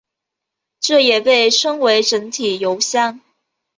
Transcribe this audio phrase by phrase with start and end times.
[0.79, 3.19] 这也被称为整体油箱。